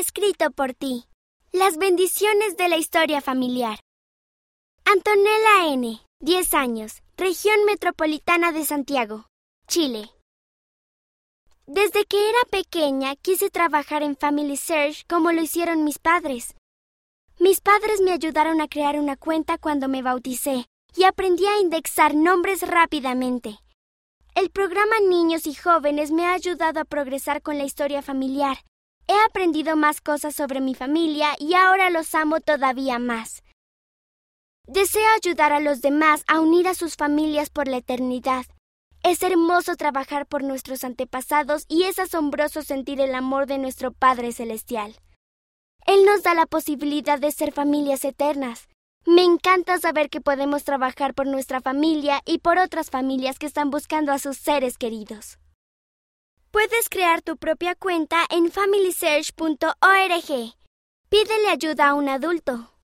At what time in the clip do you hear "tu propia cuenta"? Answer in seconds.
57.22-58.26